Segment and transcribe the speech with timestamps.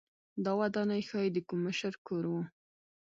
[0.43, 2.33] دا ودانۍ ښايي د کوم مشر کور و